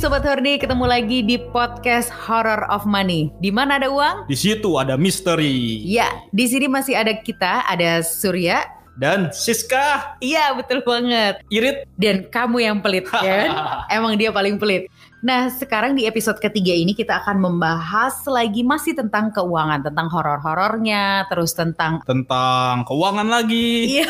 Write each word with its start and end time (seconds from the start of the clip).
Sobat 0.00 0.24
Hordi, 0.24 0.56
ketemu 0.56 0.88
lagi 0.88 1.20
di 1.20 1.36
podcast 1.36 2.08
Horror 2.08 2.64
of 2.72 2.88
Money. 2.88 3.28
Di 3.36 3.52
mana 3.52 3.76
ada 3.76 3.92
uang? 3.92 4.24
Di 4.24 4.36
situ 4.36 4.80
ada 4.80 4.96
misteri. 4.96 5.84
Ya, 5.84 6.08
di 6.32 6.48
sini 6.48 6.72
masih 6.72 6.96
ada 6.96 7.12
kita, 7.12 7.68
ada 7.68 8.00
Surya. 8.00 8.64
Dan 8.96 9.28
Siska 9.32 10.16
Iya, 10.20 10.52
betul 10.56 10.80
banget. 10.84 11.40
irit. 11.48 11.84
Dan 11.96 12.28
kamu 12.28 12.56
yang 12.60 12.76
pelit, 12.80 13.08
ya 13.12 13.44
kan? 13.44 13.50
Emang 13.96 14.16
dia 14.16 14.32
paling 14.32 14.56
pelit. 14.56 14.88
Nah, 15.20 15.52
sekarang 15.52 15.92
di 15.92 16.08
episode 16.08 16.40
ketiga 16.40 16.72
ini 16.72 16.96
kita 16.96 17.20
akan 17.20 17.36
membahas 17.36 18.24
lagi 18.24 18.64
masih 18.64 18.96
tentang 18.96 19.28
keuangan, 19.32 19.84
tentang 19.84 20.08
horor-horornya, 20.08 21.28
terus 21.28 21.52
tentang 21.52 22.00
Tentang 22.08 22.88
keuangan 22.88 23.28
lagi. 23.28 24.00
Iya. 24.00 24.08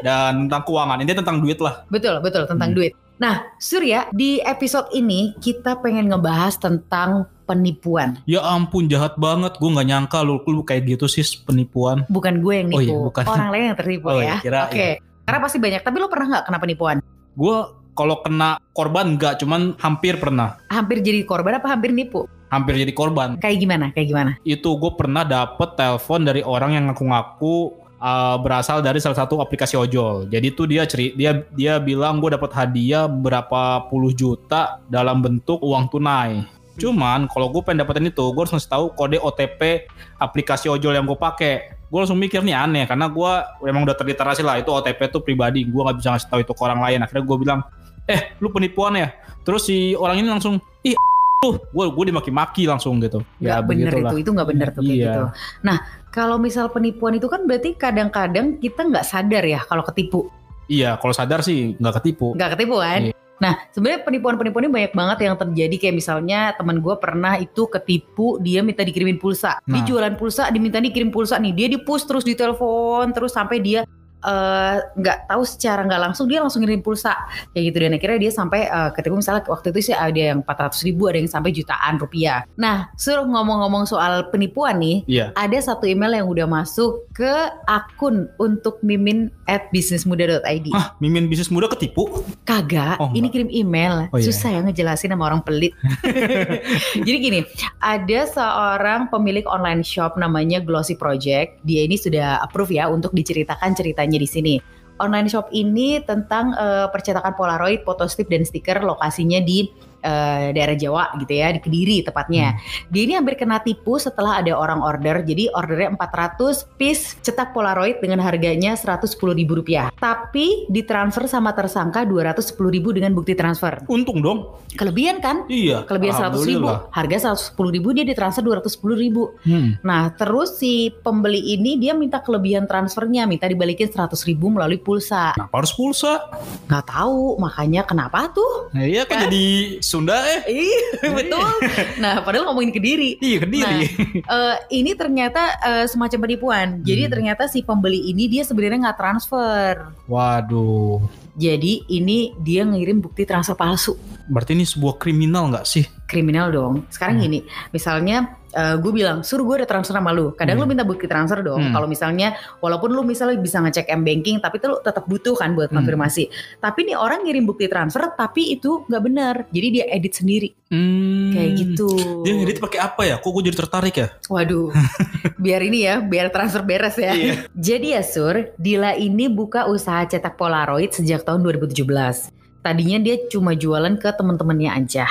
Dan 0.00 0.48
tentang 0.48 0.64
keuangan. 0.64 0.98
Ini 1.04 1.12
tentang 1.12 1.36
duit 1.44 1.60
lah. 1.60 1.84
betul, 1.92 2.16
betul 2.24 2.48
tentang 2.48 2.72
Hmm. 2.72 2.78
duit. 2.80 2.92
Nah, 3.18 3.50
Surya, 3.58 4.06
di 4.10 4.38
episode 4.38 4.94
ini 4.94 5.34
kita 5.36 5.82
pengen 5.82 6.06
ngebahas 6.06 6.54
tentang 6.54 7.26
penipuan. 7.44 8.14
Ya 8.24 8.38
ampun 8.40 8.86
jahat 8.86 9.18
banget. 9.18 9.58
Gue 9.58 9.74
nggak 9.74 9.88
nyangka 9.90 10.22
lu, 10.22 10.38
lu 10.46 10.62
kayak 10.62 10.86
gitu 10.86 11.10
sih 11.10 11.26
penipuan. 11.42 12.06
Bukan 12.06 12.38
gue 12.38 12.54
yang 12.54 12.68
Oh 12.70 12.78
nipu, 12.78 12.94
iya, 12.94 12.98
bukan. 13.02 13.24
orang 13.26 13.48
lain 13.50 13.64
yang 13.66 13.78
tertipu 13.78 14.06
Oh 14.06 14.22
ya. 14.22 14.22
iya, 14.22 14.34
kira- 14.38 14.70
Oke. 14.70 14.88
Karena 15.26 15.38
pasti 15.42 15.58
banyak. 15.58 15.82
Tapi 15.82 15.96
lo 15.98 16.06
pernah 16.06 16.26
nggak 16.30 16.44
kena 16.46 16.58
penipuan? 16.58 16.96
Gue 17.34 17.56
kalau 17.92 18.22
kena 18.22 18.62
korban 18.70 19.18
nggak, 19.18 19.42
cuman 19.42 19.74
hampir 19.76 20.14
pernah. 20.16 20.62
Hampir 20.70 21.02
jadi 21.02 21.26
korban 21.26 21.58
apa 21.58 21.66
hampir 21.68 21.90
nipu? 21.90 22.30
Hampir 22.48 22.78
jadi 22.78 22.94
korban. 22.94 23.34
Kayak 23.36 23.58
gimana? 23.58 23.86
Kayak 23.90 24.08
gimana? 24.08 24.30
Itu 24.40 24.78
gue 24.78 24.94
pernah 24.94 25.26
dapet 25.26 25.74
telepon 25.74 26.22
dari 26.22 26.40
orang 26.40 26.70
yang 26.72 26.84
ngaku-ngaku 26.86 27.74
uh, 27.98 28.36
berasal 28.40 28.80
dari 28.80 28.98
salah 28.98 29.18
satu 29.18 29.38
aplikasi 29.38 29.74
ojol. 29.74 30.26
Jadi 30.26 30.54
tuh 30.54 30.66
dia 30.66 30.86
ceri 30.86 31.14
dia 31.14 31.44
dia 31.54 31.78
bilang 31.78 32.18
gue 32.18 32.34
dapat 32.34 32.50
hadiah 32.54 33.06
berapa 33.06 33.86
puluh 33.90 34.14
juta 34.14 34.82
dalam 34.86 35.20
bentuk 35.22 35.58
uang 35.60 35.90
tunai. 35.90 36.42
Cuman 36.78 37.26
kalau 37.26 37.50
gue 37.50 37.58
pengen 37.66 37.82
dapetin 37.82 38.06
itu, 38.06 38.22
gue 38.22 38.38
harus 38.38 38.54
ngasih 38.54 38.70
tahu 38.70 38.84
kode 38.94 39.18
OTP 39.18 39.90
aplikasi 40.14 40.70
ojol 40.70 40.94
yang 40.94 41.10
gue 41.10 41.18
pakai. 41.18 41.74
Gue 41.90 41.98
langsung 42.04 42.20
mikir 42.20 42.38
nih 42.44 42.54
aneh 42.54 42.84
karena 42.86 43.10
gue 43.10 43.32
memang 43.66 43.82
udah 43.82 43.96
terliterasi 43.98 44.46
lah 44.46 44.62
itu 44.62 44.70
OTP 44.70 45.10
tuh 45.10 45.18
pribadi. 45.18 45.66
Gue 45.66 45.82
nggak 45.82 45.98
bisa 45.98 46.14
ngasih 46.14 46.28
tahu 46.30 46.40
itu 46.46 46.52
ke 46.54 46.62
orang 46.62 46.78
lain. 46.78 47.02
Akhirnya 47.02 47.24
gue 47.26 47.36
bilang, 47.42 47.60
eh 48.06 48.30
lu 48.38 48.54
penipuan 48.54 48.94
ya. 48.94 49.10
Terus 49.42 49.66
si 49.66 49.98
orang 49.98 50.22
ini 50.22 50.28
langsung, 50.30 50.62
ih 50.86 50.94
lu, 51.42 51.58
gue 51.58 51.84
gue 51.90 52.04
dimaki-maki 52.14 52.70
langsung 52.70 53.02
gitu. 53.02 53.26
Gak 53.42 53.66
bener 53.66 53.90
begitulah. 53.90 54.10
itu, 54.14 54.16
itu 54.22 54.30
gak 54.38 54.48
bener 54.52 54.68
tuh 54.70 54.82
kayak 54.86 54.94
Iya. 54.94 55.06
gitu. 55.10 55.22
Nah, 55.66 55.76
kalau 56.10 56.40
misal 56.40 56.72
penipuan 56.72 57.16
itu 57.16 57.28
kan 57.28 57.44
berarti 57.44 57.76
kadang-kadang 57.76 58.56
kita 58.58 58.84
nggak 58.88 59.06
sadar 59.06 59.44
ya 59.44 59.60
kalau 59.68 59.84
ketipu. 59.84 60.28
Iya, 60.68 61.00
kalau 61.00 61.16
sadar 61.16 61.40
sih 61.40 61.76
nggak 61.80 62.00
ketipu. 62.00 62.36
Nggak 62.36 62.56
ketipu 62.56 62.76
kan? 62.80 63.00
Iya. 63.08 63.14
Nah, 63.38 63.54
sebenarnya 63.70 64.02
penipuan-penipuan 64.02 64.66
ini 64.66 64.72
banyak 64.74 64.92
banget 64.98 65.18
yang 65.30 65.38
terjadi 65.38 65.76
kayak 65.78 65.94
misalnya 65.94 66.40
teman 66.58 66.82
gue 66.82 66.94
pernah 66.98 67.38
itu 67.38 67.70
ketipu 67.70 68.42
dia 68.42 68.66
minta 68.66 68.82
dikirimin 68.82 69.14
pulsa. 69.14 69.62
Dia 69.62 69.78
Nah. 69.78 69.86
jualan 69.86 70.14
pulsa, 70.18 70.50
diminta 70.50 70.82
dikirim 70.82 71.14
pulsa 71.14 71.38
nih. 71.38 71.54
Dia 71.54 71.66
di 71.70 71.78
push 71.78 72.02
terus 72.02 72.26
di 72.26 72.34
telepon 72.34 73.14
terus 73.14 73.30
sampai 73.30 73.62
dia 73.62 73.86
eh, 74.22 74.76
nggak 74.96 75.18
tahu 75.28 75.42
secara 75.44 75.84
nggak 75.86 76.02
langsung 76.10 76.26
dia 76.26 76.42
langsung 76.42 76.62
ngirim 76.62 76.80
pulsa 76.80 77.14
kayak 77.52 77.64
gitu 77.70 77.78
dan 77.84 77.92
akhirnya 77.94 78.18
dia 78.18 78.32
sampai 78.32 78.60
eh, 78.66 78.90
ketipu 78.96 79.18
misalnya 79.18 79.44
waktu 79.46 79.70
itu 79.70 79.92
sih 79.92 79.94
ada 79.94 80.18
yang 80.34 80.40
400 80.42 80.86
ribu 80.86 81.06
ada 81.06 81.18
yang 81.20 81.28
sampai 81.28 81.50
jutaan 81.52 82.00
rupiah. 82.00 82.42
Nah, 82.56 82.88
suruh 82.96 83.26
ngomong-ngomong 83.28 83.84
soal 83.84 84.32
penipuan 84.32 84.80
nih, 84.80 85.04
Iya. 85.04 85.26
ada 85.36 85.58
satu 85.60 85.84
email 85.84 86.16
yang 86.16 86.26
udah 86.26 86.46
masuk 86.48 87.04
ke 87.12 87.28
akun 87.68 88.32
untuk 88.40 88.80
mimin 88.80 89.28
at 89.44 89.68
businessmuda.id. 89.68 90.72
Hah, 90.72 90.96
mimin 90.98 91.28
bisnis 91.28 91.52
muda 91.52 91.68
ketipu? 91.68 92.24
Kagak, 92.48 92.96
Oh, 92.96 93.12
ini 93.12 93.28
kirim 93.28 93.52
email. 93.52 94.08
Oh, 94.08 94.16
iya. 94.16 94.24
Susah 94.32 94.48
ya 94.56 94.60
ngejelasin 94.64 95.12
sama 95.12 95.28
orang 95.28 95.44
pelit. 95.44 95.76
Jadi 97.06 97.16
gini, 97.20 97.40
ada 97.84 98.20
seorang 98.24 99.12
pemilik 99.12 99.44
online 99.44 99.84
shop 99.84 100.16
namanya 100.16 100.64
Glossy 100.64 100.96
Project. 100.96 101.60
Dia 101.68 101.84
ini 101.84 102.00
sudah 102.00 102.40
approve 102.40 102.72
ya 102.72 102.88
untuk 102.88 103.12
diceritakan 103.12 103.76
ceritanya 103.76 104.07
di 104.16 104.28
sini. 104.28 104.54
Online 104.98 105.28
shop 105.28 105.52
ini 105.52 106.00
tentang 106.02 106.56
eh, 106.56 106.88
percetakan 106.88 107.36
Polaroid, 107.36 107.84
foto 107.84 108.08
dan 108.08 108.42
stiker 108.42 108.80
lokasinya 108.82 109.38
di 109.44 109.68
eh, 110.02 110.54
daerah 110.54 110.76
Jawa 110.78 111.04
gitu 111.18 111.32
ya, 111.32 111.50
di 111.54 111.60
Kediri 111.60 112.02
tepatnya. 112.06 112.58
Dia 112.88 113.02
ini 113.04 113.14
hampir 113.18 113.34
kena 113.38 113.60
tipu 113.60 113.98
setelah 114.00 114.40
ada 114.40 114.54
orang 114.54 114.80
order. 114.80 115.22
Jadi 115.22 115.50
ordernya 115.52 115.94
400 115.98 116.78
piece 116.78 117.18
cetak 117.20 117.52
Polaroid 117.52 118.00
dengan 118.00 118.22
harganya 118.22 118.74
110 118.74 119.18
ribu 119.34 119.58
rupiah. 119.58 119.90
Tapi 119.98 120.68
ditransfer 120.70 121.26
sama 121.26 121.52
tersangka 121.52 122.06
210 122.06 122.54
ribu 122.70 122.94
dengan 122.94 123.12
bukti 123.12 123.34
transfer. 123.34 123.82
Untung 123.90 124.22
dong. 124.22 124.58
Kelebihan 124.78 125.18
kan? 125.18 125.44
Iya. 125.50 125.84
Kelebihan 125.84 126.32
100 126.32 126.44
ribu. 126.48 126.68
Harga 126.92 127.34
110 127.34 127.74
ribu 127.74 127.88
dia 127.92 128.04
ditransfer 128.06 128.42
210 128.44 128.94
ribu. 128.94 129.34
Hmm. 129.42 129.76
Nah 129.82 130.12
terus 130.14 130.60
si 130.60 130.92
pembeli 131.02 131.56
ini 131.58 131.76
dia 131.80 131.92
minta 131.96 132.22
kelebihan 132.22 132.64
transfernya. 132.70 133.26
Minta 133.26 133.50
dibalikin 133.50 133.90
100 133.90 134.14
ribu 134.28 134.52
melalui 134.52 134.78
pulsa. 134.78 135.34
Kenapa 135.34 135.54
harus 135.64 135.72
pulsa? 135.74 136.28
Nggak 136.68 136.84
tahu 136.88 137.40
makanya 137.40 137.82
kenapa 137.84 138.30
tuh? 138.30 138.70
Nah, 138.72 138.84
iya 138.84 139.02
kan 139.08 139.26
jadi 139.26 139.80
Sunda 139.88 140.20
eh. 140.20 140.40
Iya 140.46 141.08
betul. 141.10 141.48
Nah 141.96 142.20
padahal 142.20 142.52
ngomongin 142.52 142.68
ke 142.68 142.78
diri. 142.78 143.16
Iya 143.16 143.38
kediri. 143.40 143.80
Eh, 144.20 144.56
ini 144.76 144.92
ternyata 144.92 145.56
eh, 145.58 145.86
semacam 145.88 146.18
penipuan. 146.20 146.68
Jadi 146.84 147.08
Hmm. 147.08 147.12
ternyata 147.16 147.48
si 147.48 147.64
pembeli 147.64 148.12
ini 148.12 148.28
dia 148.28 148.44
sebenarnya 148.44 148.92
nggak 148.92 148.98
transfer. 148.98 149.72
Waduh. 150.04 151.00
Jadi 151.32 151.86
ini 151.88 152.34
dia 152.36 152.62
ngirim 152.62 152.98
bukti 152.98 153.22
transfer 153.22 153.54
palsu. 153.54 153.94
Berarti 154.28 154.52
ini 154.52 154.66
sebuah 154.66 154.98
kriminal 154.98 155.48
nggak 155.48 155.64
sih? 155.64 155.86
Kriminal 156.04 156.50
dong. 156.50 156.84
Sekarang 156.90 157.16
Hmm. 157.16 157.24
gini, 157.24 157.38
misalnya 157.70 158.36
gue 158.54 158.92
bilang, 158.92 159.20
suruh 159.20 159.44
gue 159.44 159.62
ada 159.62 159.68
transfer 159.68 159.92
sama 159.92 160.10
lu. 160.10 160.32
Kadang 160.32 160.56
Hmm. 160.56 160.64
lu 160.64 160.72
minta 160.72 160.82
bukti 160.82 161.04
transfer 161.04 161.40
dong. 161.40 161.68
Hmm. 161.68 161.72
Kalau 161.72 161.84
misalnya, 161.84 162.32
walaupun 162.58 162.90
lu 162.90 163.02
misalnya 163.02 163.36
bisa 163.36 163.58
ngecek 163.58 163.86
m 163.88 164.02
banking, 164.02 164.38
tapi 164.38 164.56
tuh 164.56 164.72
lu 164.72 164.76
tetap 164.80 165.04
butuh 165.04 165.36
kan 165.36 165.52
buat 165.52 165.68
Hmm. 165.68 165.80
konfirmasi. 165.80 166.28
Tapi 166.58 166.88
nih 166.88 166.96
orang 166.96 167.22
ngirim 167.22 167.44
bukti 167.44 167.68
transfer, 167.68 168.08
tapi 168.12 168.52
itu 168.52 168.84
nggak 168.86 169.02
benar. 169.02 169.34
Jadi 169.50 169.66
dia 169.70 169.84
edit 169.88 170.14
sendiri, 170.14 170.48
Hmm. 170.68 171.32
kayak 171.32 171.50
gitu. 171.56 171.88
Dia 172.24 172.32
ngedit 172.34 172.58
pakai 172.58 172.80
apa 172.80 173.02
ya? 173.04 173.16
Kok 173.18 173.30
gue 173.30 173.42
jadi 173.52 173.56
tertarik 173.58 173.94
ya? 173.94 174.08
Waduh, 174.26 174.72
biar 175.44 175.60
ini 175.60 175.84
ya, 175.84 176.00
biar 176.00 176.28
transfer 176.28 176.62
beres 176.62 176.96
ya. 176.96 177.12
Iya. 177.12 177.34
Jadi 177.52 177.86
ya 177.92 178.02
Sur, 178.02 178.52
Dila 178.56 178.94
ini 178.94 179.28
buka 179.28 179.66
usaha 179.66 180.04
cetak 180.04 180.36
Polaroid 180.36 180.90
sejak 180.90 181.22
tahun 181.22 181.44
2017. 181.44 182.32
Tadinya 182.58 182.98
dia 182.98 183.16
cuma 183.30 183.54
jualan 183.54 183.94
ke 183.96 184.10
temen-temennya 184.12 184.74
aja. 184.74 185.06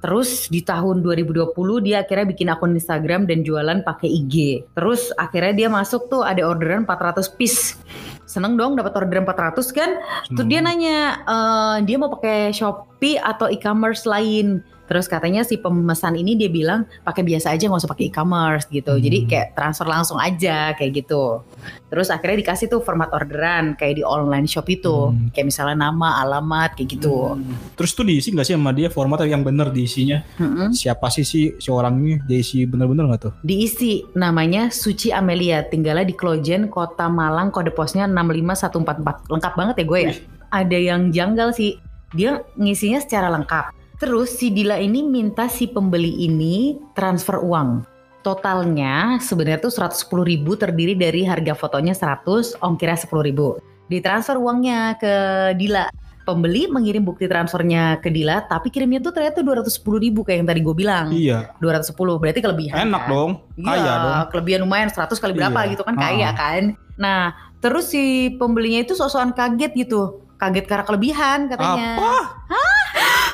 Terus 0.00 0.48
di 0.48 0.64
tahun 0.64 1.04
2020 1.04 1.52
dia 1.84 2.00
akhirnya 2.00 2.26
bikin 2.32 2.48
akun 2.48 2.72
Instagram 2.72 3.28
dan 3.28 3.44
jualan 3.44 3.84
pakai 3.84 4.08
IG. 4.08 4.64
Terus 4.72 5.12
akhirnya 5.14 5.52
dia 5.52 5.68
masuk 5.68 6.08
tuh 6.08 6.24
ada 6.24 6.40
orderan 6.44 6.88
400 6.88 7.36
piece. 7.36 7.76
Seneng 8.24 8.56
dong 8.56 8.80
dapat 8.80 8.96
orderan 8.96 9.28
400 9.28 9.76
kan? 9.76 9.90
Terus 10.32 10.48
dia 10.48 10.60
nanya 10.64 10.98
eh, 11.20 11.76
dia 11.84 11.96
mau 12.00 12.08
pakai 12.08 12.50
Shopee 12.50 13.20
atau 13.20 13.52
e-commerce 13.52 14.08
lain. 14.08 14.64
Terus 14.90 15.06
katanya 15.06 15.46
si 15.46 15.54
pemesan 15.62 16.18
ini 16.18 16.34
dia 16.34 16.50
bilang 16.50 16.82
pakai 17.06 17.22
biasa 17.22 17.54
aja 17.54 17.70
nggak 17.70 17.86
usah 17.86 17.92
pakai 17.94 18.10
e-commerce 18.10 18.66
gitu. 18.74 18.98
Hmm. 18.98 19.02
Jadi 19.06 19.18
kayak 19.30 19.54
transfer 19.54 19.86
langsung 19.86 20.18
aja 20.18 20.74
kayak 20.74 21.06
gitu. 21.06 21.46
Terus 21.86 22.10
akhirnya 22.10 22.42
dikasih 22.42 22.66
tuh 22.66 22.82
format 22.82 23.06
orderan 23.14 23.78
kayak 23.78 24.02
di 24.02 24.04
online 24.04 24.50
shop 24.50 24.66
itu. 24.66 25.14
Hmm. 25.14 25.30
Kayak 25.30 25.54
misalnya 25.54 25.86
nama, 25.86 26.18
alamat 26.26 26.74
kayak 26.74 26.98
gitu. 26.98 27.38
Terus 27.78 27.94
tuh 27.94 28.02
diisi 28.02 28.34
nggak 28.34 28.46
sih 28.50 28.58
sama 28.58 28.74
dia 28.74 28.90
format 28.90 29.22
yang 29.22 29.46
bener 29.46 29.70
diisinya? 29.70 30.26
Mm-mm. 30.42 30.74
Siapa 30.74 31.06
sih 31.06 31.22
si, 31.22 31.54
si 31.62 31.68
orang 31.70 32.02
ini? 32.02 32.18
Dia 32.26 32.42
isi 32.42 32.66
bener-bener 32.66 33.06
nggak 33.06 33.20
tuh? 33.22 33.32
Diisi 33.46 34.02
namanya 34.18 34.74
Suci 34.74 35.14
Amelia, 35.14 35.62
tinggalnya 35.70 36.02
di 36.02 36.18
Klojen, 36.18 36.66
Kota 36.66 37.06
Malang, 37.06 37.54
kode 37.54 37.70
posnya 37.70 38.10
65144. 38.10 39.30
Lengkap 39.30 39.52
banget 39.54 39.74
ya 39.78 39.84
gue 39.86 40.00
ya. 40.02 40.12
Ada 40.50 40.78
yang 40.82 41.00
janggal 41.14 41.54
sih. 41.54 41.78
Dia 42.10 42.42
ngisinya 42.58 42.98
secara 42.98 43.30
lengkap. 43.30 43.79
Terus 44.00 44.32
si 44.32 44.48
Dila 44.48 44.80
ini 44.80 45.04
minta 45.04 45.44
si 45.44 45.68
pembeli 45.68 46.24
ini 46.24 46.80
transfer 46.96 47.36
uang. 47.36 47.84
Totalnya 48.24 49.20
sebenarnya 49.20 49.60
tuh 49.60 49.72
110 49.72 50.24
ribu 50.24 50.56
terdiri 50.56 50.96
dari 50.96 51.24
harga 51.24 51.52
fotonya 51.52 51.92
100, 51.92 52.56
ongkirnya 52.64 52.96
10 52.96 53.28
ribu. 53.28 53.60
Ditransfer 53.92 54.40
uangnya 54.40 54.96
ke 54.96 55.14
Dila. 55.52 55.92
Pembeli 56.24 56.68
mengirim 56.68 57.04
bukti 57.04 57.28
transfernya 57.28 58.00
ke 58.00 58.08
Dila, 58.08 58.44
tapi 58.44 58.68
kirimnya 58.68 59.00
tuh 59.04 59.12
ternyata 59.12 59.40
210 59.44 59.68
ribu 60.00 60.20
kayak 60.24 60.44
yang 60.44 60.48
tadi 60.48 60.60
gue 60.60 60.76
bilang. 60.76 61.06
Iya. 61.12 61.52
210 61.60 62.20
berarti 62.20 62.40
kelebihan. 62.40 62.76
Enak 62.88 63.02
kan? 63.04 63.12
dong. 63.12 63.30
Kaya 63.56 63.76
Iya, 63.76 63.92
dong. 64.00 64.16
kelebihan 64.32 64.60
lumayan 64.64 64.88
100 64.88 65.20
kali 65.20 65.32
berapa 65.36 65.60
Iya. 65.64 65.70
gitu 65.76 65.82
kan 65.84 65.96
kaya 65.96 66.28
Ah. 66.28 66.32
kan. 66.32 66.62
Nah, 66.96 67.20
terus 67.60 67.92
si 67.92 68.32
pembelinya 68.36 68.80
itu 68.80 68.96
sosokan 68.96 69.32
kaget 69.36 69.72
gitu. 69.76 70.24
Kaget 70.36 70.64
karena 70.68 70.84
kelebihan 70.88 71.38
katanya. 71.52 72.00
Apa? 72.00 72.14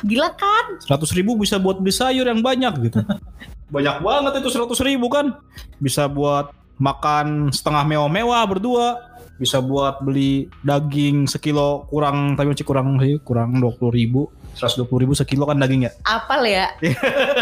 Gila 0.03 0.29
kan? 0.35 0.65
100 0.83 1.17
ribu 1.17 1.37
bisa 1.39 1.57
buat 1.57 1.79
beli 1.81 1.93
sayur 1.93 2.25
yang 2.27 2.41
banyak 2.41 2.73
gitu. 2.89 2.99
banyak 3.73 3.97
banget 3.99 4.33
itu 4.43 4.49
100 4.53 4.87
ribu 4.87 5.07
kan. 5.09 5.37
Bisa 5.81 6.05
buat 6.05 6.53
makan 6.77 7.49
setengah 7.49 7.83
mewah-mewah 7.85 8.43
berdua. 8.45 8.87
Bisa 9.37 9.61
buat 9.61 10.01
beli 10.01 10.49
daging 10.65 11.29
sekilo 11.29 11.85
kurang 11.93 12.33
tapi 12.33 12.57
masih 12.57 12.65
kurang 12.65 12.97
sih 12.97 13.21
kurang 13.21 13.61
20 13.61 13.93
ribu. 13.93 14.33
120 14.57 14.89
ribu 15.05 15.13
sekilo 15.13 15.45
kan 15.45 15.61
dagingnya. 15.61 15.93
Apal 16.01 16.41
ya? 16.49 16.73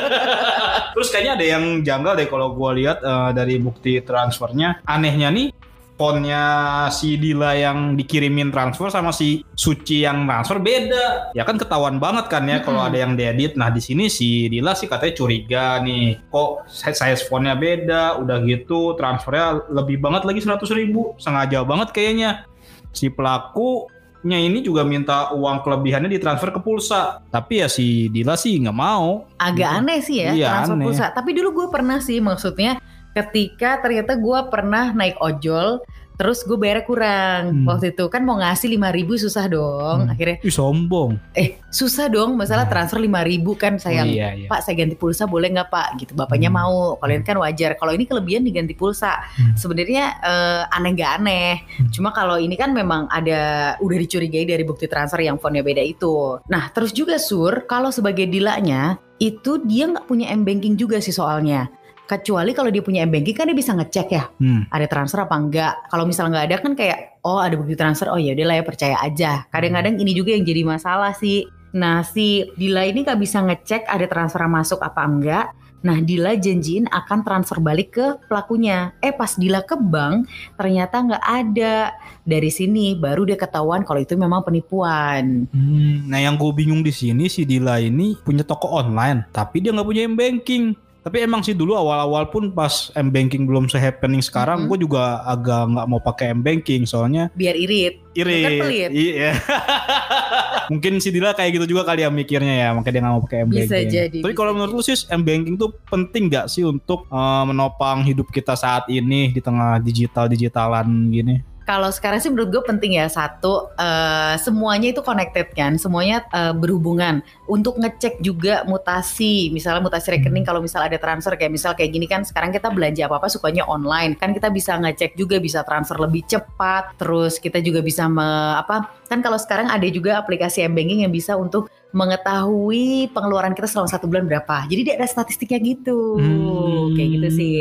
Terus 0.96 1.08
kayaknya 1.08 1.34
ada 1.40 1.46
yang 1.48 1.63
janggal 1.80 2.13
deh 2.19 2.28
kalau 2.28 2.51
gue 2.51 2.84
lihat 2.84 3.00
eh, 3.00 3.31
dari 3.31 3.56
bukti 3.63 4.04
transfernya. 4.04 4.84
Anehnya 4.84 5.31
nih 5.31 5.55
fontnya 5.95 6.44
si 6.92 7.15
Dila 7.15 7.56
yang 7.56 7.95
dikirimin 7.95 8.51
transfer 8.51 8.92
sama 8.92 9.15
si 9.15 9.47
Suci 9.56 10.03
yang 10.03 10.27
transfer 10.27 10.59
beda. 10.59 11.31
Ya 11.31 11.44
kan 11.44 11.56
ketahuan 11.56 11.97
banget 11.97 12.27
kan 12.27 12.44
ya 12.44 12.59
kalau 12.59 12.83
Mm-mm. 12.83 12.89
ada 12.92 12.97
yang 13.00 13.13
diedit. 13.15 13.56
Nah 13.56 13.71
di 13.71 13.80
sini 13.80 14.12
si 14.12 14.47
Dila 14.47 14.75
sih 14.75 14.86
katanya 14.86 15.15
curiga 15.15 15.65
nih. 15.80 16.19
Kok 16.27 16.68
size 16.68 17.24
fontnya 17.25 17.56
beda? 17.56 18.19
Udah 18.19 18.44
gitu 18.44 18.94
transfernya 18.94 19.63
lebih 19.71 20.03
banget 20.03 20.27
lagi 20.27 20.39
100 20.44 20.68
ribu. 20.75 21.15
Sengaja 21.15 21.63
banget 21.63 21.95
kayaknya. 21.95 22.44
Si 22.91 23.07
pelakunya 23.07 24.39
ini 24.39 24.59
juga 24.59 24.83
minta 24.83 25.31
uang 25.31 25.63
kelebihannya 25.63 26.12
ditransfer 26.12 26.51
ke 26.51 26.59
pulsa. 26.59 27.24
Tapi 27.27 27.63
ya 27.63 27.68
si 27.68 28.12
Dila 28.12 28.36
sih 28.36 28.59
nggak 28.59 28.75
mau. 28.75 29.27
Agak 29.36 29.80
aneh 29.80 30.00
sih 30.03 30.19
ya 30.19 30.31
Iya, 30.36 30.48
transfer 30.59 30.75
aneh. 30.75 30.86
pulsa. 30.91 31.06
Tapi 31.12 31.30
dulu 31.31 31.50
gue 31.63 31.68
pernah 31.71 32.00
sih 32.00 32.19
maksudnya 32.19 32.80
ketika 33.15 33.79
ternyata 33.79 34.19
gue 34.19 34.39
pernah 34.51 34.91
naik 34.91 35.15
ojol 35.17 35.79
terus 36.15 36.47
gue 36.47 36.56
bayar 36.56 36.88
kurang 36.88 37.51
Hmm. 37.51 37.67
waktu 37.67 37.91
itu 37.91 38.07
kan 38.07 38.23
mau 38.23 38.39
ngasih 38.39 38.71
5000 38.71 39.19
susah 39.19 39.51
dong 39.51 40.07
Hmm. 40.07 40.12
akhirnya 40.15 40.39
Ih 40.39 40.51
sombong. 40.51 41.19
eh 41.35 41.59
susah 41.67 42.07
dong 42.07 42.39
masalah 42.39 42.63
Hmm. 42.63 42.71
transfer 42.71 43.03
5000 43.03 43.51
kan 43.53 43.75
sayang 43.75 44.07
Oh, 44.07 44.15
iya, 44.15 44.31
iya. 44.31 44.47
Pak 44.47 44.63
saya 44.63 44.79
ganti 44.79 44.95
pulsa 44.95 45.27
boleh 45.27 45.51
nggak 45.51 45.67
Pak 45.67 45.88
gitu 46.00 46.15
bapaknya 46.15 46.47
Hmm. 46.47 46.56
mau 46.56 46.75
kalau 46.95 47.12
ini 47.12 47.19
kan 47.21 47.35
wajar 47.35 47.75
kalau 47.75 47.91
ini 47.91 48.07
kelebihan 48.07 48.47
diganti 48.47 48.71
pulsa 48.73 49.27
Hmm. 49.35 49.59
sebenarnya 49.59 50.03
eh, 50.23 50.63
aneh 50.71 50.91
nggak 50.95 51.12
aneh 51.19 51.51
Hmm. 51.83 51.91
cuma 51.91 52.09
kalau 52.12 52.39
ini 52.39 52.56
kan 52.56 52.71
memang 52.71 53.12
ada 53.12 53.41
udah 53.79 53.97
dicurigai 54.00 54.47
dari 54.47 54.63
bukti 54.63 54.88
transfer 54.88 55.19
yang 55.19 55.35
fontnya 55.35 55.67
beda 55.67 55.83
itu 55.83 56.39
nah 56.47 56.71
terus 56.71 56.95
juga 56.95 57.19
sur 57.19 57.67
kalau 57.67 57.91
sebagai 57.91 58.23
dilanya 58.23 58.95
itu 59.19 59.59
dia 59.63 59.83
nggak 59.85 60.07
punya 60.07 60.31
m 60.31 60.47
banking 60.47 60.75
juga 60.75 61.00
sih 61.00 61.12
soalnya 61.12 61.67
kecuali 62.06 62.54
kalau 62.54 62.69
dia 62.69 62.86
punya 62.86 63.02
m 63.06 63.12
banking 63.13 63.36
kan 63.36 63.50
dia 63.50 63.57
bisa 63.57 63.74
ngecek 63.74 64.07
ya 64.13 64.24
Hmm. 64.38 64.66
ada 64.69 64.86
transfer 64.86 65.22
apa 65.25 65.36
enggak. 65.38 65.74
Kalau 65.90 66.06
misalnya 66.06 66.31
nggak 66.40 66.48
ada 66.48 66.57
kan 66.62 66.72
kayak 66.78 66.98
oh 67.25 67.42
ada 67.42 67.57
bukti 67.57 67.74
transfer 67.74 68.07
oh 68.13 68.22
ya 68.22 68.38
udahlah 68.38 68.62
ya 68.62 68.63
percaya 68.66 68.96
aja. 69.02 69.31
Kadang-kadang 69.50 69.98
ini 69.98 70.12
juga 70.13 70.34
yang 70.34 70.46
jadi 70.46 70.62
masalah 70.66 71.13
sih. 71.18 71.50
Nah 71.75 72.06
si 72.07 72.48
Dila 72.56 72.88
ini 72.88 73.04
nggak 73.04 73.19
bisa 73.19 73.44
ngecek 73.44 73.90
ada 73.90 74.06
transfer 74.07 74.42
masuk 74.48 74.80
apa 74.80 75.02
enggak. 75.04 75.48
Nah 75.86 76.02
Dila 76.02 76.34
janjiin 76.34 76.90
akan 76.90 77.22
transfer 77.22 77.62
balik 77.62 77.94
ke 77.94 78.06
pelakunya. 78.25 78.98
Eh 79.06 79.13
pas 79.13 79.38
Dila 79.38 79.62
ke 79.62 79.78
bank 79.78 80.25
ternyata 80.58 80.98
nggak 80.98 81.25
ada. 81.25 81.94
Dari 82.25 82.50
sini 82.50 82.98
baru 82.98 83.30
dia 83.30 83.38
ketahuan 83.38 83.86
kalau 83.86 84.01
itu 84.01 84.18
memang 84.18 84.42
penipuan. 84.42 85.46
Hmm, 85.54 86.10
nah 86.10 86.18
yang 86.18 86.42
gue 86.42 86.50
bingung 86.58 86.81
di 86.81 86.90
sini 86.90 87.30
si 87.30 87.46
Dila 87.46 87.78
ini 87.78 88.18
punya 88.25 88.42
toko 88.42 88.74
online, 88.74 89.30
tapi 89.30 89.62
dia 89.62 89.69
nggak 89.75 89.86
punya 89.86 90.10
m 90.10 90.18
banking. 90.18 90.74
Tapi 91.06 91.22
emang 91.22 91.46
sih 91.46 91.54
dulu 91.54 91.78
awal-awal 91.78 92.34
pun 92.34 92.50
pas 92.50 92.90
m 92.98 93.13
banking 93.13 93.46
belum 93.46 93.69
se-happening 93.69 94.25
sekarang, 94.25 94.66
Mhm. 94.66 94.68
gue 94.74 94.78
juga 94.81 95.22
agak 95.22 95.62
nggak 95.69 95.86
mau 95.86 96.02
pakai 96.02 96.34
m 96.34 96.42
banking 96.42 96.90
soalnya 96.90 97.30
biar 97.38 97.54
irit 97.54 98.02
irit. 98.18 98.42
Kan 98.42 98.52
pelit. 98.66 98.90
Iya. 98.90 99.31
Mungkin 100.74 100.98
si 100.98 101.13
Dila 101.13 101.38
kayak 101.38 101.62
gitu 101.62 101.78
juga 101.78 101.86
kali 101.86 102.02
ya 102.02 102.10
mikirnya 102.10 102.56
ya, 102.57 102.69
makanya 102.74 102.90
dia 102.90 103.02
nggak 103.06 103.13
mau 103.13 103.22
pakai 103.22 103.38
m 103.46 103.50
banking. 103.54 103.69
Bisa 103.69 103.78
jadi, 103.86 104.18
Tapi 104.25 104.34
kalau 104.34 104.52
menurut 104.57 104.74
lu 104.74 104.81
sih 104.81 104.98
m 105.13 105.22
banking 105.22 105.56
tuh 105.56 105.69
penting 105.86 106.25
nggak 106.25 106.50
sih 106.50 106.66
untuk 106.66 107.06
eh, 107.06 107.44
menopang 107.46 108.01
hidup 108.01 108.25
kita 108.34 108.58
saat 108.58 108.90
ini 108.90 109.30
di 109.30 109.46
tengah 109.46 109.78
digital 109.78 110.25
digitalan 110.25 110.90
gini? 111.13 111.38
Kalau 111.65 111.89
sekarang 111.89 112.21
sih 112.21 112.29
menurut 112.29 112.53
gue 112.53 112.63
penting 112.63 113.01
ya 113.01 113.09
satu 113.09 113.73
eh, 113.73 114.38
semuanya 114.38 114.94
itu 114.94 115.01
connected 115.01 115.50
kan, 115.57 115.81
semuanya 115.81 116.21
eh, 116.29 116.53
berhubungan. 116.53 117.25
Untuk 117.50 117.81
ngecek 117.81 118.21
juga 118.21 118.62
mutasi, 118.69 119.50
misalnya 119.50 119.81
mutasi 119.81 120.13
rekening 120.13 120.45
kalau 120.45 120.62
misal 120.62 120.85
ada 120.85 121.01
transfer 121.01 121.33
kayak 121.33 121.50
misal 121.50 121.73
kayak 121.73 121.89
gini 121.89 122.06
kan 122.06 122.21
sekarang 122.21 122.53
kita 122.53 122.69
belanja 122.69 123.09
apa 123.09 123.17
apa 123.17 123.27
sukanya 123.33 123.65
online. 123.65 124.13
Kan 124.13 124.38
kita 124.38 124.53
bisa 124.53 124.77
ngecek 124.77 125.17
juga 125.17 125.41
bisa 125.41 125.65
transfer 125.65 125.97
lebih 125.97 126.21
cepat, 126.29 127.01
terus 127.01 127.41
kita 127.41 127.57
juga 127.65 127.81
bisa 127.81 128.06
me- 128.06 128.62
apa 128.62 128.94
kan 129.09 129.25
kalau 129.25 129.41
sekarang 129.41 129.65
ada 129.69 129.89
juga 129.89 130.21
aplikasi 130.21 130.62
m 130.69 130.77
banking 130.77 131.01
yang 131.01 131.13
bisa 131.13 131.33
untuk 131.33 131.65
mengetahui 131.95 132.86
pengeluaran 133.09 133.51
kita 133.51 133.65
selama 133.65 133.88
satu 133.88 134.06
bulan 134.06 134.25
berapa, 134.25 134.68
jadi 134.68 134.81
dia 134.83 134.94
ada 134.95 135.07
statistiknya 135.07 135.57
gitu, 135.57 136.18
Hmm. 136.18 136.92
kayak 136.92 137.09
gitu 137.13 137.30
sih. 137.33 137.56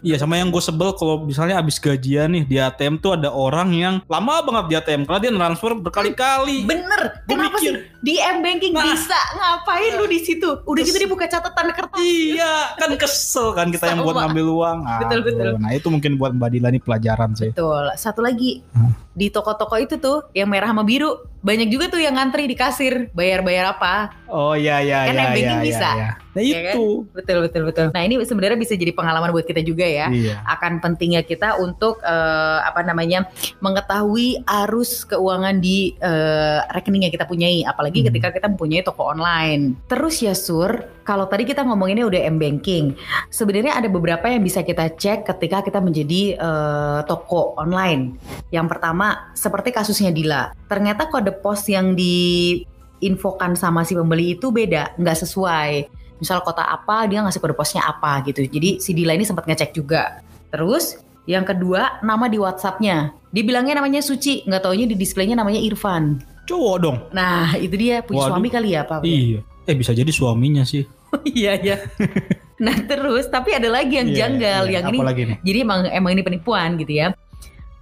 Iya 0.00 0.16
sama 0.16 0.36
yang 0.36 0.48
gue 0.48 0.58
sebel 0.58 0.92
kalau 0.92 1.20
misalnya 1.20 1.56
abis 1.56 1.76
gajian 1.76 2.32
nih 2.32 2.44
di 2.44 2.56
ATM 2.56 2.96
tuh 2.96 3.14
ada 3.14 3.28
orang 3.28 3.68
yang 3.70 3.94
lama 4.04 4.40
banget 4.42 4.64
di 4.64 4.74
ATM 4.74 5.02
karena 5.04 5.20
dia 5.20 5.32
transfer 5.34 5.72
berkali-kali. 5.74 6.64
Bener, 6.64 7.00
Gua 7.22 7.28
kenapa 7.28 7.56
mikir. 7.56 7.62
sih 7.62 7.74
di 8.00 8.14
m 8.16 8.38
banking 8.40 8.72
Nah. 8.72 8.84
bisa 8.86 9.16
ngapain 9.34 9.92
lu 9.94 10.06
di 10.06 10.18
situ? 10.18 10.48
Udah 10.64 10.82
gitu 10.82 10.96
dia 10.96 11.06
buka 11.06 11.26
catatan 11.26 11.66
kertas. 11.70 12.00
Iya 12.00 12.54
kan 12.76 12.90
kesel 12.94 13.52
kan 13.52 13.68
kita 13.68 13.84
yang 13.86 14.00
buat 14.00 14.16
ngambil 14.18 14.46
uang. 14.50 14.78
Betul, 15.00 15.18
Aduh, 15.18 15.24
betul. 15.26 15.52
Nah 15.58 15.70
itu 15.70 15.88
mungkin 15.88 16.12
buat 16.14 16.32
Mbak 16.32 16.48
Dila 16.50 16.68
nih 16.70 16.80
pelajaran 16.80 17.30
sih. 17.34 17.50
Betul. 17.50 17.92
Satu 17.94 18.20
lagi 18.20 18.64
Hmm. 18.70 18.92
di 19.10 19.28
toko-toko 19.28 19.76
itu 19.76 19.94
tuh 19.96 20.26
yang 20.32 20.48
merah 20.48 20.68
sama 20.68 20.82
biru 20.82 21.14
banyak 21.44 21.68
juga 21.68 21.92
tuh 21.92 22.00
yang 22.00 22.16
ngantri 22.16 22.48
di 22.48 22.56
kasir 22.56 23.12
bayar-bayar 23.12 23.76
apa? 23.76 24.24
Oh 24.32 24.56
iya 24.56 24.80
iya 24.80 25.04
Kan 25.06 25.14
iya 25.14 25.24
M-banking 25.28 25.60
iya, 25.60 25.66
bisa. 25.68 25.90
iya. 25.94 26.10
Nah 26.34 26.42
Iya 26.42 26.58
itu. 26.74 27.06
Betul 27.14 27.46
betul 27.46 27.62
betul. 27.68 27.86
Nah 27.94 28.02
ini 28.02 28.18
sebenarnya 28.24 28.58
bisa 28.58 28.74
jadi 28.74 28.90
pengalaman 28.90 29.30
buat 29.30 29.46
kita 29.46 29.62
juga 29.62 29.86
ya. 29.86 30.10
Iya. 30.10 30.42
Akan 30.42 30.82
pentingnya 30.82 31.22
kita 31.22 31.60
untuk 31.60 32.00
eh, 32.02 32.58
apa 32.64 32.82
namanya 32.82 33.28
mengetahui 33.62 34.42
arus 34.64 35.04
keuangan 35.06 35.60
di 35.60 35.94
eh, 36.00 36.58
rekening 36.72 37.06
yang 37.06 37.14
kita 37.14 37.28
punyai, 37.28 37.62
apalagi 37.62 38.00
Hmm. 38.02 38.10
ketika 38.10 38.34
kita 38.34 38.46
mempunyai 38.50 38.82
toko 38.82 39.06
online. 39.06 39.78
Terus 39.86 40.18
ya 40.24 40.34
Sur, 40.34 40.72
kalau 41.06 41.28
tadi 41.30 41.46
kita 41.46 41.62
ngomonginnya 41.62 42.08
udah 42.08 42.20
m 42.26 42.36
banking, 42.40 42.98
sebenarnya 43.30 43.78
ada 43.78 43.86
beberapa 43.86 44.26
yang 44.26 44.42
bisa 44.42 44.66
kita 44.66 44.90
cek 44.90 45.28
ketika 45.28 45.62
kita 45.62 45.78
menjadi 45.78 46.34
eh, 46.34 47.00
toko 47.06 47.54
online. 47.54 48.18
Yang 48.50 48.66
pertama, 48.74 49.30
seperti 49.38 49.70
kasusnya 49.70 50.10
Dila, 50.10 50.50
ternyata 50.66 51.06
kode 51.06 51.33
pos 51.34 51.66
yang 51.66 51.94
diinfokan 51.94 53.54
sama 53.54 53.82
si 53.82 53.94
pembeli 53.94 54.34
itu 54.34 54.48
beda, 54.48 54.94
nggak 54.94 55.18
sesuai 55.18 55.70
misal 56.14 56.40
kota 56.40 56.62
apa 56.62 57.04
dia 57.04 57.20
ngasih 57.20 57.36
kode 57.36 57.52
posnya 57.52 57.82
apa 57.82 58.22
gitu 58.24 58.46
jadi 58.46 58.78
si 58.78 58.94
Dila 58.94 59.12
ini 59.12 59.26
sempat 59.26 59.44
ngecek 59.44 59.74
juga 59.74 60.22
terus 60.46 60.96
yang 61.26 61.42
kedua 61.42 61.98
nama 62.00 62.30
di 62.30 62.38
WhatsAppnya 62.38 63.12
dia 63.28 63.42
bilangnya 63.42 63.82
namanya 63.82 63.98
Suci 63.98 64.46
nggak 64.46 64.62
taunya 64.62 64.86
di 64.86 64.94
displaynya 64.94 65.34
namanya 65.34 65.58
Irfan 65.58 66.22
Cowok 66.46 66.76
dong. 66.78 66.96
nah 67.10 67.50
itu 67.58 67.74
dia 67.74 67.98
punya 68.00 68.24
Waduh. 68.24 68.30
suami 68.30 68.48
kali 68.48 68.72
ya 68.72 68.86
Pak 68.86 69.02
Iya. 69.02 69.42
Eh 69.66 69.74
bisa 69.74 69.90
jadi 69.90 70.08
suaminya 70.08 70.62
sih. 70.62 70.86
iya 71.26 71.58
iya 71.58 71.76
nah 72.64 72.76
terus 72.78 73.26
tapi 73.26 73.50
ada 73.50 73.66
lagi 73.66 73.98
yang 73.98 74.08
Iya, 74.08 74.16
janggal 74.16 74.62
iya. 74.70 74.74
yang 74.80 74.84
ini 74.88 74.98
nih? 75.02 75.36
jadi 75.42 75.58
emang 75.66 75.80
emang 75.90 76.10
ini 76.14 76.22
penipuan 76.22 76.78
gitu 76.78 76.94
ya 76.94 77.08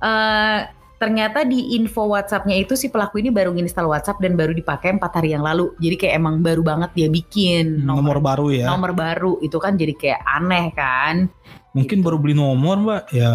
Eh 0.00 0.58
ternyata 1.02 1.42
di 1.42 1.74
info 1.74 2.06
WhatsAppnya 2.06 2.54
itu 2.54 2.78
si 2.78 2.86
pelaku 2.86 3.18
ini 3.18 3.34
baru 3.34 3.50
nginstal 3.50 3.90
WhatsApp 3.90 4.22
dan 4.22 4.38
baru 4.38 4.54
dipakai 4.54 4.94
empat 4.94 5.18
hari 5.18 5.34
yang 5.34 5.42
lalu 5.42 5.74
jadi 5.76 5.98
kayak 5.98 6.14
emang 6.14 6.38
baru 6.38 6.62
banget 6.62 6.94
dia 6.94 7.08
bikin 7.10 7.82
Nomor, 7.82 8.22
baru 8.22 8.54
ya. 8.54 8.70
nomor 8.70 8.94
baru 8.94 9.42
itu 9.42 9.58
kan 9.58 9.74
jadi 9.74 9.90
kayak 9.92 10.20
aneh 10.22 10.70
kan 10.70 11.26
Mungkin 11.72 11.98
gitu. 11.98 12.04
baru 12.04 12.20
beli 12.20 12.36
nomor 12.36 12.76
mbak. 12.76 13.02
Ya 13.10 13.32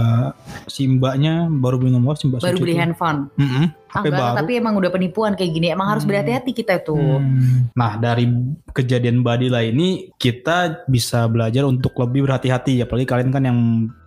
si 0.69 0.85
mbaknya 0.85 1.49
baru 1.49 1.81
beli 1.81 1.89
nomor 1.89 2.15
si 2.15 2.29
mbak 2.29 2.37
baru 2.37 2.61
beli 2.61 2.77
tuh. 2.77 2.79
handphone 2.79 3.19
Mm-mm, 3.33 3.65
Ah, 3.89 3.97
HP 3.97 4.05
enggak, 4.05 4.21
baru. 4.21 4.37
tapi 4.37 4.51
emang 4.53 4.73
udah 4.77 4.91
penipuan 4.93 5.33
kayak 5.33 5.51
gini 5.51 5.67
emang 5.67 5.89
harus 5.89 6.05
Hmm. 6.05 6.13
berhati-hati 6.13 6.51
kita 6.53 6.79
tuh 6.79 7.17
Hmm. 7.17 7.73
Nah 7.73 7.97
dari 7.97 8.29
kejadian 8.69 9.25
Badila 9.25 9.65
ini 9.65 10.13
kita 10.15 10.85
bisa 10.85 11.25
belajar 11.25 11.65
untuk 11.65 11.97
lebih 11.97 12.29
berhati-hati. 12.29 12.77
Apalagi 12.79 13.09
kalian 13.09 13.33
kan 13.33 13.41
yang 13.41 13.59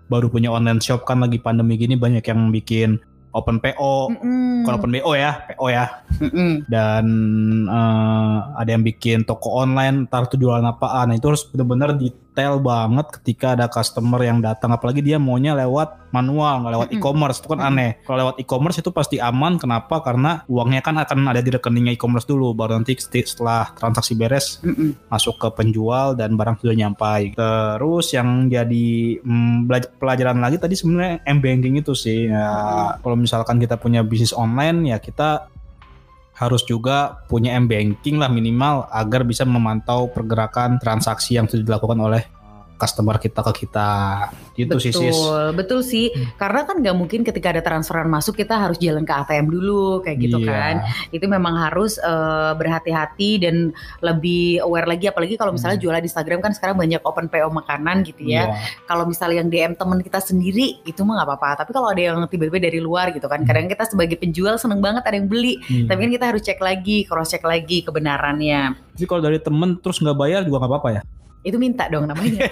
baru 0.07 0.27
punya 0.27 0.51
online 0.51 0.79
shop 0.79 1.03
kan 1.03 1.19
lagi 1.19 1.39
pandemi 1.39 1.75
gini 1.75 1.95
banyak 1.95 2.23
yang 2.23 2.51
bikin 2.51 3.03
open 3.31 3.63
PO, 3.63 4.11
Mm-mm. 4.11 4.67
bukan 4.67 4.75
open 4.79 4.91
BO 4.91 5.13
ya, 5.15 5.33
PO 5.55 5.67
ya. 5.71 5.87
Mm-mm. 6.19 6.67
Dan 6.67 7.05
eh, 7.67 8.39
ada 8.59 8.71
yang 8.71 8.83
bikin 8.83 9.23
toko 9.23 9.63
online, 9.63 10.11
ntar 10.11 10.27
tuh 10.27 10.39
jualan 10.39 10.65
apaan. 10.67 11.11
Nah 11.11 11.17
itu 11.17 11.31
harus 11.31 11.47
benar-benar 11.47 11.95
detail 12.31 12.63
banget 12.63 13.11
ketika 13.19 13.59
ada 13.59 13.67
customer 13.67 14.23
yang 14.23 14.39
datang. 14.39 14.71
Apalagi 14.71 15.03
dia 15.03 15.19
maunya 15.19 15.59
lewat 15.59 16.15
manual, 16.15 16.63
nggak 16.63 16.73
lewat 16.79 16.89
Mm-mm. 16.95 17.03
e-commerce. 17.03 17.39
Itu 17.43 17.51
kan 17.51 17.61
aneh. 17.67 17.99
Kalau 18.07 18.19
lewat 18.23 18.37
e-commerce 18.39 18.79
itu 18.79 18.95
pasti 18.95 19.19
aman. 19.19 19.59
Kenapa? 19.59 19.99
Karena 19.99 20.47
uangnya 20.47 20.81
kan 20.81 20.95
akan 21.03 21.27
ada 21.27 21.43
di 21.43 21.51
rekeningnya 21.51 21.99
e-commerce 21.99 22.31
dulu. 22.31 22.55
Baru 22.55 22.79
nanti 22.79 22.95
setelah 22.95 23.75
transaksi 23.75 24.15
beres 24.15 24.63
Mm-mm. 24.63 25.11
masuk 25.11 25.43
ke 25.43 25.49
penjual 25.59 26.15
dan 26.15 26.39
barang 26.39 26.63
sudah 26.63 26.79
nyampai. 26.79 27.35
Terus 27.35 28.15
yang 28.15 28.47
jadi 28.47 29.19
mm, 29.21 29.67
belaj- 29.67 29.93
pelajaran 29.99 30.39
lagi 30.39 30.63
tadi 30.63 30.79
sebenarnya 30.79 31.27
m 31.27 31.43
banking 31.43 31.83
itu 31.83 31.99
sih. 31.99 32.31
Ya, 32.31 32.95
kalau 33.03 33.19
misalkan 33.19 33.59
kita 33.59 33.75
punya 33.75 34.07
bisnis 34.07 34.31
online 34.31 34.95
ya 34.95 35.03
kita 35.03 35.51
harus 36.41 36.65
juga 36.65 37.21
punya 37.29 37.53
m 37.53 37.69
banking 37.69 38.17
lah 38.17 38.33
minimal 38.33 38.89
agar 38.89 39.29
bisa 39.29 39.45
memantau 39.45 40.09
pergerakan 40.09 40.81
transaksi 40.81 41.37
yang 41.37 41.45
sudah 41.45 41.77
dilakukan 41.77 42.01
oleh 42.01 42.25
customer 42.81 43.21
kita 43.21 43.45
ke 43.45 43.53
kita. 43.61 43.91
Gitu 44.57 44.73
betul, 44.73 44.81
sih 44.81 44.93
sis. 44.93 45.19
betul 45.53 45.81
sih. 45.85 46.07
Hmm. 46.11 46.33
Karena 46.37 46.61
kan 46.65 46.81
nggak 46.81 46.97
mungkin 46.97 47.21
ketika 47.21 47.53
ada 47.53 47.61
transferan 47.61 48.09
masuk 48.09 48.35
kita 48.35 48.57
harus 48.57 48.81
jalan 48.81 49.05
ke 49.05 49.13
ATM 49.13 49.47
dulu 49.47 50.01
kayak 50.01 50.17
gitu 50.19 50.41
Iya. 50.41 50.49
kan. 50.49 50.75
Itu 51.13 51.29
memang 51.29 51.61
harus 51.61 51.97
eh, 51.97 52.53
berhati-hati 52.57 53.31
dan 53.41 53.71
lebih 54.01 54.65
aware 54.65 54.89
lagi 54.89 55.05
apalagi 55.07 55.37
kalau 55.37 55.53
misalnya 55.53 55.77
Hmm. 55.77 55.85
jualan 55.85 56.01
di 56.01 56.09
Instagram 56.09 56.41
kan 56.41 56.53
sekarang 56.53 56.77
banyak 56.77 57.01
open 57.05 57.29
PO 57.29 57.49
makanan 57.51 58.03
gitu 58.03 58.25
ya. 58.25 58.49
Iya. 58.49 58.57
Kalau 58.85 59.05
misalnya 59.05 59.45
yang 59.45 59.49
DM 59.49 59.73
teman 59.77 60.01
kita 60.01 60.19
sendiri 60.19 60.81
itu 60.83 61.01
mah 61.05 61.21
nggak 61.21 61.29
apa-apa. 61.29 61.51
Tapi 61.65 61.71
kalau 61.71 61.89
ada 61.89 62.01
yang 62.01 62.17
tiba-tiba 62.27 62.59
dari 62.59 62.81
luar 62.81 63.13
gitu 63.13 63.27
kan, 63.27 63.45
Hmm. 63.45 63.49
kadang 63.49 63.67
kita 63.69 63.85
sebagai 63.85 64.17
penjual 64.17 64.57
seneng 64.57 64.81
banget 64.81 65.05
ada 65.05 65.17
yang 65.17 65.29
beli. 65.29 65.61
Hmm. 65.61 65.87
Tapi 65.87 65.99
kan 66.07 66.11
kita 66.11 66.27
harus 66.31 66.43
cek 66.43 66.61
lagi, 66.61 67.05
cross 67.05 67.29
check 67.29 67.45
lagi 67.45 67.83
kebenarannya. 67.83 68.77
Jadi 68.95 69.05
kalau 69.05 69.21
dari 69.21 69.39
temen 69.39 69.77
terus 69.77 69.99
nggak 69.99 70.17
bayar 70.17 70.41
juga 70.43 70.61
nggak 70.61 70.71
apa-apa 70.71 70.89
ya? 70.93 71.03
Itu 71.41 71.57
minta 71.57 71.89
dong 71.89 72.09
namanya. 72.09 72.45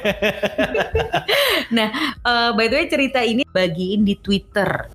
nah, 1.77 1.89
eh, 2.17 2.51
by 2.57 2.67
the 2.73 2.77
way 2.81 2.87
cerita 2.89 3.21
ini 3.21 3.45
bagiin 3.45 4.05
di 4.05 4.17
Twitter 4.17 4.89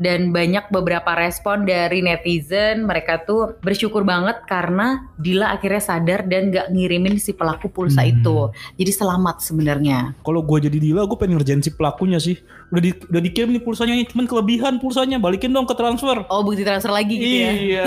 dan 0.00 0.32
banyak 0.32 0.72
beberapa 0.72 1.12
respon 1.12 1.68
dari 1.68 2.00
netizen 2.00 2.88
mereka 2.88 3.20
tuh 3.20 3.60
bersyukur 3.60 4.00
banget 4.02 4.40
karena 4.48 5.04
Dila 5.14 5.52
akhirnya 5.52 5.78
sadar 5.78 6.24
dan 6.24 6.48
nggak 6.48 6.72
ngirimin 6.72 7.20
si 7.20 7.30
pelaku 7.30 7.68
pulsa 7.68 8.00
Hmm. 8.00 8.10
itu 8.10 8.38
jadi 8.74 8.92
selamat 8.96 9.44
sebenarnya 9.44 10.16
Kalau 10.24 10.40
gue 10.40 10.64
jadi 10.64 10.78
Dila, 10.80 11.04
gue 11.04 11.14
pengen 11.14 11.36
ngerjain 11.36 11.60
si 11.60 11.68
pelakunya 11.70 12.16
sih. 12.16 12.40
Udah, 12.70 12.80
di, 12.80 12.94
udah 12.94 13.18
dikirim 13.20 13.50
nih 13.50 13.60
pulsanya 13.60 13.92
ini, 13.92 14.06
cuman 14.06 14.24
kelebihan 14.24 14.78
pulsanya, 14.78 15.18
balikin 15.18 15.50
dong 15.50 15.66
ke 15.66 15.74
transfer. 15.74 16.22
oh 16.30 16.40
bukti 16.40 16.62
transfer 16.62 16.88
lagi 16.88 17.12
gitu 17.12 17.36
ya 17.36 17.50
Iya. 17.52 17.84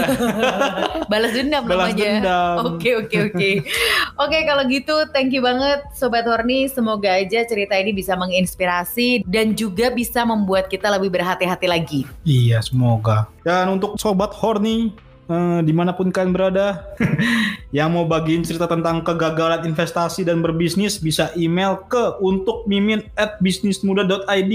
balas 1.11 1.31
dendam 1.33 1.63
Balas 1.65 1.95
namanya 1.95 2.03
dendam. 2.19 2.55
Oke 2.75 2.91
oke 2.93 3.17
oke. 3.31 3.49
Oke 4.23 4.37
kalau 4.45 4.63
gitu 4.69 4.93
thank 5.09 5.33
you 5.33 5.41
banget 5.41 5.81
Sobat 5.95 6.27
Horny. 6.27 6.69
Semoga 6.69 7.17
aja 7.17 7.41
cerita 7.43 7.73
ini 7.73 7.89
bisa 7.89 8.13
menginspirasi 8.13 9.25
dan 9.25 9.57
juga 9.57 9.89
bisa 9.89 10.21
membuat 10.21 10.69
kita 10.69 10.91
lebih 10.91 11.09
berhati-hati 11.09 11.65
lagi. 11.65 12.02
Iya, 12.23 12.63
semoga. 12.63 13.27
Dan 13.43 13.79
untuk 13.79 13.99
sobat 13.99 14.31
horny 14.35 14.95
eh, 15.27 15.59
di 15.63 15.73
mana 15.75 15.95
pun 15.95 16.11
kalian 16.11 16.33
berada, 16.35 16.83
yang 17.75 17.89
mau 17.89 18.05
bagiin 18.05 18.45
cerita 18.45 18.69
tentang 18.69 19.01
kegagalan 19.01 19.65
investasi 19.65 20.21
dan 20.21 20.45
berbisnis 20.45 21.01
bisa 21.01 21.33
email 21.33 21.81
ke 21.89 22.21
untuk 22.21 22.67
mimin 22.69 23.01
at 23.17 23.41
bisnismuda.id. 23.41 24.53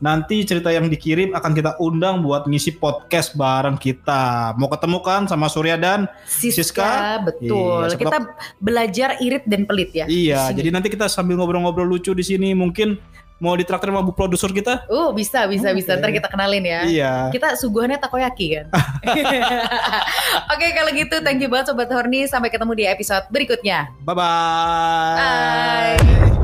Nanti 0.00 0.48
cerita 0.48 0.72
yang 0.72 0.88
dikirim 0.88 1.36
akan 1.36 1.52
kita 1.52 1.76
undang 1.76 2.24
buat 2.24 2.48
ngisi 2.48 2.80
podcast 2.80 3.36
bareng 3.36 3.76
kita. 3.76 4.56
Mau 4.56 4.72
ketemu 4.72 4.98
kan 5.04 5.28
sama 5.28 5.44
Surya 5.52 5.76
dan 5.76 6.08
Siska, 6.24 6.56
Siska? 6.56 6.90
betul. 7.20 7.84
Iya, 7.84 7.98
kita 8.00 8.18
belajar 8.64 9.20
irit 9.20 9.44
dan 9.44 9.68
pelit 9.68 9.92
ya. 9.92 10.08
Iya, 10.08 10.56
jadi 10.56 10.72
nanti 10.72 10.88
kita 10.88 11.04
sambil 11.04 11.36
ngobrol-ngobrol 11.36 11.84
lucu 11.84 12.16
di 12.16 12.24
sini 12.24 12.56
mungkin 12.56 12.96
mau 13.40 13.56
ditraktir 13.56 13.88
sama 13.88 14.04
bu 14.04 14.12
produser 14.12 14.52
kita? 14.52 14.84
Uh 14.86 15.10
bisa 15.16 15.48
bisa 15.48 15.72
bisa. 15.72 15.96
Oke. 15.96 16.00
Ntar 16.04 16.10
kita 16.12 16.28
kenalin 16.28 16.62
ya. 16.62 16.80
Iya. 16.84 17.12
Kita 17.32 17.56
suguhannya 17.56 17.96
takoyaki 17.96 18.60
kan. 18.60 18.66
Oke 20.54 20.66
kalau 20.76 20.90
gitu 20.92 21.16
thank 21.24 21.40
you 21.40 21.48
banget 21.48 21.72
Sobat 21.72 21.88
Horny. 21.90 22.28
Sampai 22.28 22.52
ketemu 22.52 22.72
di 22.76 22.84
episode 22.84 23.24
berikutnya. 23.32 23.90
Bye-bye. 24.04 25.16
Bye. 25.16 26.39